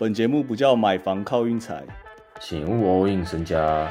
[0.00, 1.84] 本节目不叫买房靠运财，
[2.38, 3.90] 请勿 all in 身家。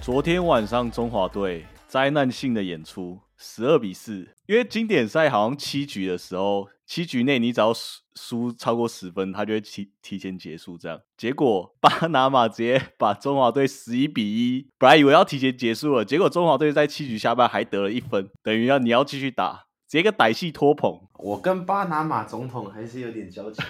[0.00, 4.35] 昨天晚上中华队灾难性的演出，十二比四。
[4.46, 10.78] 因为经典赛好像七局的时候，七局内你只要输输超过十分，他就会提提前结束。
[10.78, 21.00] 这样结果巴拿马直接把中华队十一比一，本来以为要提前结束了，结果中华队在七局下半还得了一分，等于要你要继续打，直接个歹戏拖棚。
[21.18, 23.62] 我跟巴拿马总统还是有点交集。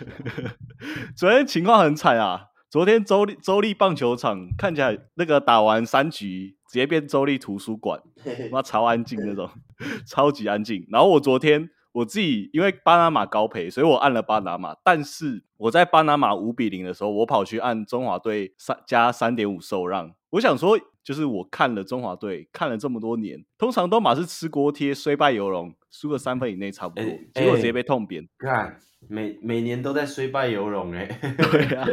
[1.17, 2.47] 昨天情况很惨啊！
[2.69, 8.01] 昨天周立州立棒球场看起来那个打完三局，直接变州立图书馆，
[8.51, 9.49] 妈超安静那种，
[10.07, 10.87] 超级安静。
[10.91, 14.77] 然后我昨天我自己因为巴拿马高赔，所以我按了巴拿马。
[14.85, 20.13] 但是我在巴拿马五比零的时候，我跑去按中华队三加三点五受让。
[20.29, 27.05] 我想说，就是我看了中华队看了这么多年，通常都马是吃锅贴，虽败犹荣，输个三分以内差不多。
[27.33, 28.29] 结果直接被痛扁。
[28.37, 31.07] 看每每年都在虽败犹荣哎。
[31.23, 31.87] 对啊，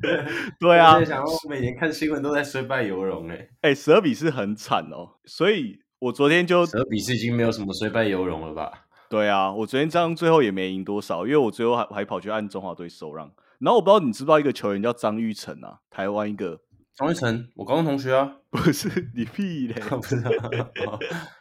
[0.58, 0.96] 对啊。
[0.96, 3.46] 我想说，每年看新闻都在虽败犹荣哎。
[3.60, 8.86] 哎，十二比四很惨哦，所以我昨天就十二比四已经没有什么虽败犹荣了吧？
[9.10, 13.30] 对啊，我昨天这样最后也没赢多少，因为我最后还还跑去按中华队收让。
[13.58, 16.60] 然后我不知道你知不知道一个球员叫张玉成啊，台湾一个。
[16.94, 18.36] 张玉成，我高中同学啊。
[18.50, 20.16] 不是你屁嘞， 不是。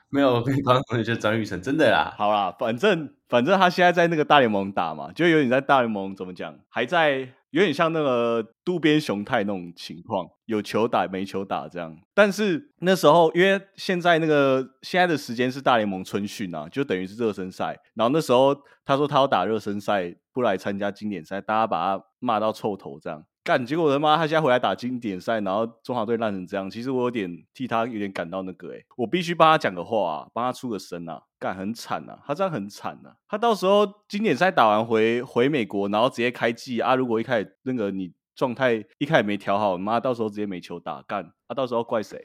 [0.09, 2.13] 没有，我跟你高中同学叫张玉成，真的啦。
[2.17, 11.97] 好啦，反正反正他现在在那个大联盟打嘛，就有点在大联盟怎么讲，还在有点像那个渡边雄太那种情况，有球打没球打这样。
[12.13, 17.77] 但是那时候，因为现在那个现在的时间是大联盟春训啊，就等于是热身赛。
[17.95, 18.55] 然后那时候
[18.85, 23.23] 他说他要打热身赛，不来参加经典赛，大家把他骂到臭头这样。
[23.49, 38.11] 干，结果他妈他现在回来打经典赛，然后中华队烂成这样，其实我有点替他有点感到那个哎，我必须帮他讲个话啊，帮他出个声啊，干很惨呐，他这样很惨呐，他到时候经典赛打完回回美国，然后直接开季啊，如果一开始那个你。
[38.39, 42.17] 状态一开始没调好，妈到时候直接没球打干，啊，到时候怪谁？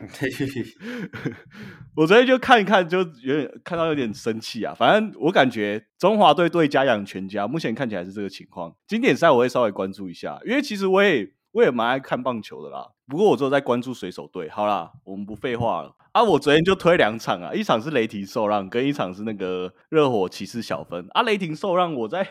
[1.97, 4.73] 我昨天就看一看，就有点看到有点生气啊。
[4.73, 8.73] 反正我感觉中华队对家养全家，目前看起来是这个情况。
[8.87, 12.93] 经典赛我会稍微关注一下，因为其实我也我也蛮爱看棒球的啦。
[13.09, 14.49] 不过我只有在关注水手队。
[14.49, 15.97] 好啦，我们不废话了。
[16.15, 21.09] 啊，我昨天就推两场啊，一场是雷霆受让，跟一场是那个热火骑士小分。
[21.11, 22.25] 啊，雷霆受让，我在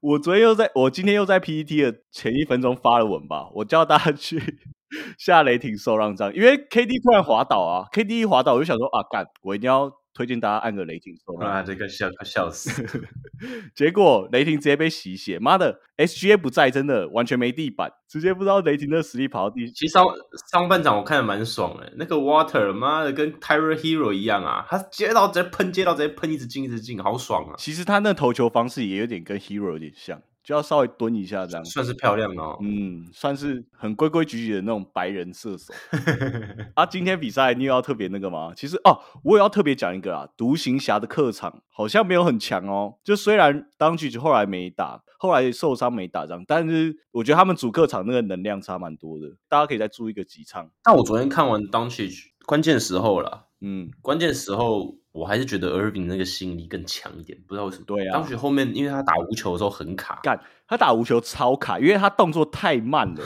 [0.00, 4.40] 我昨天又在我今天又在 PPT 的前一分钟发了文吧，我叫大家去
[5.18, 9.92] 下雷霆受让章，因为 KD 突然滑倒啊，KD 一滑倒我就想说啊，干，我一定要。
[10.14, 11.62] 推荐大家按个雷霆收啊！
[11.62, 12.70] 这个笑笑死，
[13.74, 19.70] 结果雷霆直接被洗血，妈的，SGA 不在，真的完全没地板，直接不知道雷霆的实力跑到第。
[19.72, 20.04] 其实上
[20.50, 27.54] 上半场我看的蛮爽的，那个 Water 妈的跟 Tyre Hero 一样啊，他接到直接喷，接到直接喷，一直进一直进，好爽啊！
[27.58, 30.20] 其实他那投球方式也有点跟 Hero 有点像。
[30.42, 32.58] 就要稍微蹲一下，这样算是漂亮哦。
[32.60, 35.72] 嗯，算是很规规矩矩的那种白人射手。
[36.74, 38.52] 啊，今天比赛你有要特别那个吗？
[38.56, 42.96] 其实哦，我也要特别讲一个啊，独行侠的客场好像没有很强哦。
[43.04, 49.36] 就虽然当局后来没打，后来受伤没打仗，但是我觉得他们主客场那个能量差蛮多的。
[49.48, 50.70] 大家可以再注意个几场。
[50.82, 52.10] 但我昨天看完当局
[52.46, 54.96] 关键时候了，嗯，关键时候。
[55.12, 57.84] 我还是觉得 Irving 那个吸引力更强一点，不知道为什么。
[57.86, 63.22] 对啊，当时后面因为他打无球的时候很卡，干他打无球超卡，因为他动作太慢了。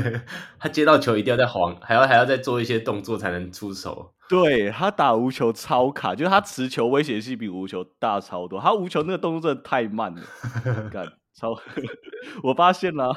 [0.60, 4.12] 他接到球一定要在晃，还要还要再做一些动作才能出手。
[4.28, 8.60] 对他打无球超卡，就是他持球威胁性比无球大超多。
[8.60, 10.22] 他无球那个动作真的太慢了，
[10.92, 11.12] 干。
[11.34, 11.56] 超，
[12.42, 13.12] 我发现了，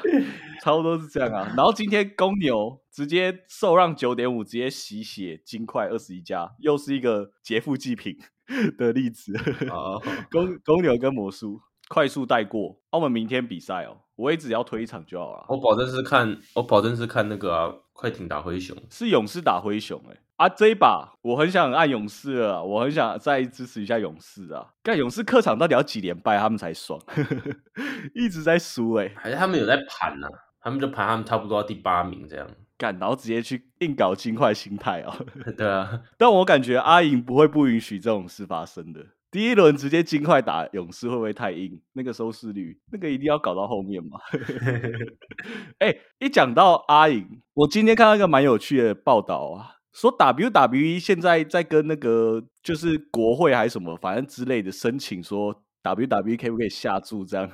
[0.62, 1.52] 差不多是这样啊。
[1.56, 8.16] 然后今天公牛直接受让九点五，直接洗血金块二十一加，又是一个劫富济贫
[8.78, 9.32] 的例子。
[10.30, 12.78] 公公牛跟魔术快速带过。
[12.90, 15.46] 澳门明天比赛哦，我也只要推一场就好了。
[15.48, 20.16] 我保证是看，我保证是看那个快艇打灰熊，是勇士打灰熊哎。
[20.36, 24.66] 啊，这一把我很想按勇士啊，我很想再支持一下勇士啊。
[24.82, 27.00] 干勇士客场到底要几连败他们才爽？
[28.14, 30.28] 一直在输哎，还是他们有在盘呢？
[30.60, 32.46] 他们就盘他们差不多第八名这样。
[32.76, 35.14] 干，然后直接去硬搞金块心态哦。
[35.56, 39.00] 对啊，但我感觉阿莹不会不允许这种事发生的。
[39.30, 41.80] 第一轮直接金块打勇士会不会太硬？
[41.92, 44.18] 那个收视率，那个一定要搞到后面嘛。
[45.78, 49.76] 哎，一讲到阿颖，我今天看到一个蛮有趣的报道啊。
[49.92, 55.64] 说 WWE 现在在跟那个就是国会还是什么，反正之类的申请说
[55.94, 57.50] WWE 可不可以下注这样？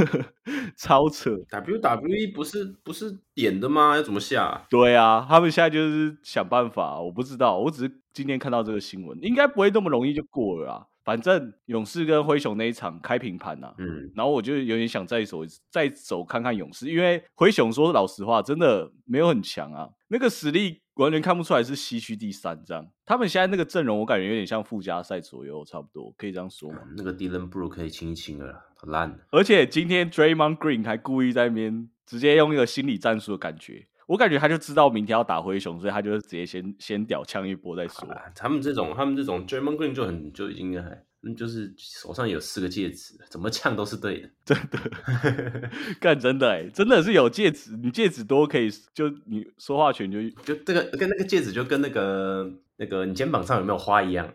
[0.76, 3.96] 超扯！WWE 不是不是点的吗？
[3.96, 4.66] 要怎么下、啊？
[4.68, 10.86] 对啊，他们现在就是想办法，我不知道，我只是今天看到这个新闻，应该不会那么容易就过了啊。
[11.02, 15.40] 反正勇士跟灰熊那一场开平盘啊，嗯，然后我就有点想再走
[15.70, 22.86] 再走看看勇士，因为灰熊说老实话，真的没有很强啊，那个实力完全看不出来是西区第三这样。
[23.06, 26.78] 他们现在那个阵容，我感觉有点像附加赛左右，差不多可以这样说吗？
[26.96, 29.18] 那个 Dylan Brook 可以清一清了烂。
[29.30, 38.08] 而且今天 Draymond Green 还故意在那边直接用一个心理战术的感觉，我感觉他就知道明天要打灰熊，所以他就直接先先屌呛一波再说。
[38.10, 40.90] 啊他们这种他们这种 d r a m o n Green 就很就已经还。
[41.22, 45.70] 嗯，就是手上有四个戒指，怎么呛都是对的，真的，
[46.00, 54.32] 干真的哎、真的是有戒指，你戒指多可以，就你说话权就就这个跟那个戒指就跟那个那个你肩膀上有没有花一样，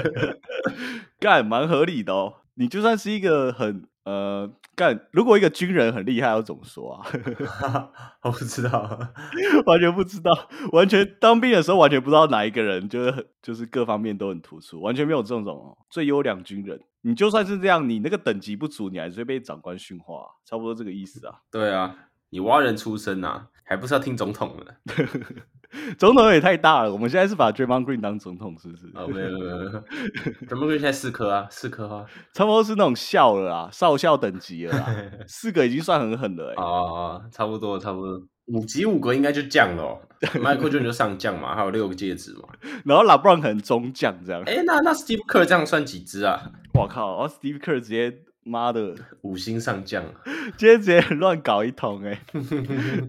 [1.20, 2.36] 干蛮合理的哦。
[2.54, 7.04] 你就算是一个很呃干，如果一个军人很厉害，要怎么说啊？
[8.22, 8.98] 我不知道，
[9.66, 16.80] 完全不知道，完全当兵的时候完全不知道哪一个人就是很就是各方面都很突出，完全没有这种哦最优良军人。
[17.02, 21.40] 你就算是这样，你那个等级不足，你还是会被长官训话，差不多这个意思啊。
[21.50, 21.94] 对啊，
[22.30, 24.76] 你挖人出身啊，还不是要听总统的？
[25.98, 28.86] 总统也太大了，我们现在是把 Draymond Green 当总统，是不是？
[28.94, 34.86] 哦，没有没有没有 d r a m o n Green 现在四颗啊， 四颗啊，差不多是那种校了啊，少校等级了啦，
[35.26, 36.62] 四个已经算很狠了哎、欸。
[36.62, 39.98] 哦，差不多差不多，五级五格应该就降了、哦。
[40.20, 42.48] Michael Jordan 就上将嘛，还有六个戒指嘛。
[42.84, 44.42] 然后 LeBron 可能中将这样。
[44.46, 46.40] 哎，那那 Steve Kerr 这样算几只啊？
[46.72, 47.18] 我靠！
[47.18, 48.10] 然后 Steve Kerr 直接
[48.46, 50.04] 妈的五星上将，
[50.56, 52.22] 今天直接乱搞一通哎、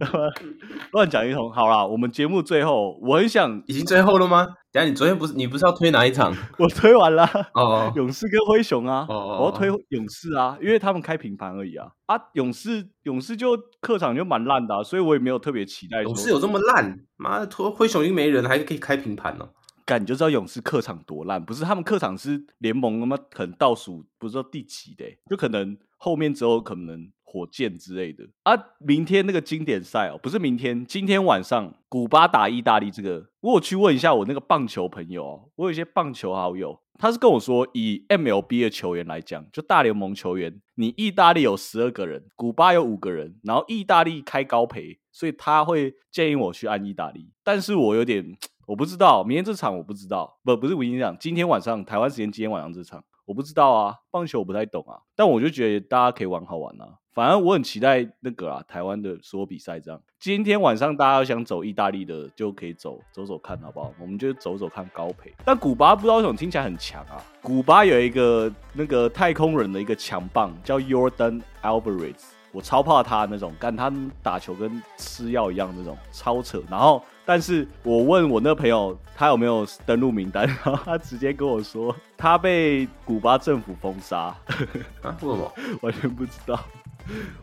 [0.92, 1.52] 乱讲一通。
[1.52, 4.48] 好啦，我们节目最后，我很想已经最后了吗？
[4.72, 6.36] 等下你昨天不是你不是要推哪一场？
[6.58, 16.10] 我推完了，哦，勇士跟灰熊啊，哦哦我要推勇士啊，因为他们开平盘而已啊啊，勇士勇士就客场就蛮烂的、啊，所以我也没有特别期待说。
[16.10, 17.00] 勇士有这么烂？
[17.16, 19.38] 妈的，灰灰熊已经没人了，还可以开平盘哦。
[19.40, 19.50] 干
[19.96, 28.54] 你就知道勇士客场多烂，不是他们客场是联盟他妈可能倒数不知道第几的，就可能后面只有可能火箭之类的啊。
[28.80, 48.38] 明天那个经典赛哦，不是明天，今天晚上古巴打意大利这个，我有去问一下我那个棒球朋友哦，我有一些棒球好友，他是跟我说，以 MLB 的球员来讲，就大联盟球员，你意大利有十二个人，古巴有五个人，然后意大利开高赔，所以他会建议我去按意大利，但是我有点。
[48.68, 59.98] 我不知道，明天这场我不知道，不不是明天这场，今天晚上台湾时间今天晚上这场我不知道啊，棒球我不太懂啊，但我就觉得大家可以玩好玩啊，反正我很期待那个啊台湾的所有比赛这样。
[60.20, 63.94] 今天晚上大家要想走意大利的就可以走走走看好不好？
[64.02, 65.34] 我们就走走看高培。
[65.46, 72.22] 但古巴不知道为什么听起来很强啊，古巴有一个那个太空人的一个强棒叫 Jordan Alvarez。
[72.52, 73.90] 我超怕他那种，干他
[74.24, 76.64] 打球跟吃药一样那种，超扯。
[76.70, 84.34] 然后，但是我问我那朋友他有没有登录名单，然 后他直接跟我说他被古巴政府封杀，
[85.04, 85.14] 啊？
[85.22, 85.54] 为什么？
[85.84, 86.58] 完全不知道。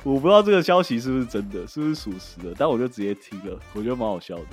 [0.02, 4.44] 我不知道这个消息是不是真的，是不是属实的，但我就直接听了，我觉得蛮好笑的。